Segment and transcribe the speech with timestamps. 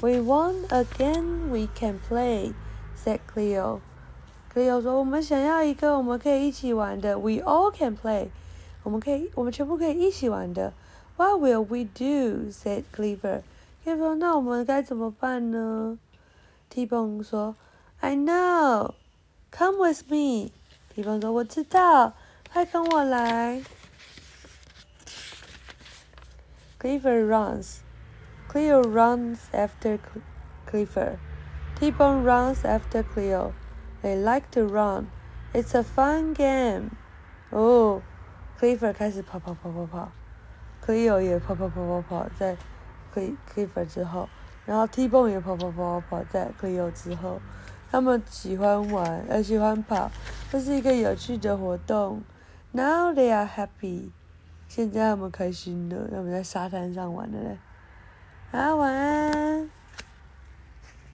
[0.00, 2.52] We want a game we can play,"
[2.96, 3.80] said Cleo.
[4.52, 7.18] Cleo 说：“我们想要一个我们可以一起玩的。
[7.18, 8.28] We all can play.
[8.82, 10.72] 我们可以，我们全部可以一起玩的。
[11.16, 13.42] What will we do?" said Cleaver.
[13.84, 15.98] Cleaver 说：“那我们该怎么办呢？”
[16.70, 17.56] T-Bone 说：“
[18.00, 18.94] I know.
[19.50, 20.52] Come with me.”
[20.94, 22.14] T-Bone 说：“我知道，
[22.52, 23.62] 快跟我来。”
[26.78, 27.78] Cleaver runs.
[28.51, 29.97] Cleo runs after
[30.65, 31.17] Cleaver.
[31.79, 33.53] T-Bone runs after Cleo.
[34.01, 35.07] They like to run.
[35.53, 36.89] It's a fun game.
[37.51, 38.01] 哦
[38.59, 40.11] ，Cleaver 开始跑跑跑跑跑
[40.85, 42.57] ，Cleo 也跑跑跑跑跑在
[43.15, 44.27] Cle Cleaver 之后，
[44.65, 47.39] 然后 T-Bone 也跑跑跑跑跑在 Cleo 之后。
[47.89, 50.11] 他们喜欢玩，呃，喜欢跑，
[50.49, 52.21] 这是一个有趣的活动。
[52.73, 54.11] Now they are happy.
[54.67, 57.57] 现在他们开心了，他们在沙滩上玩的嘞。
[58.51, 59.30] 好，晚安。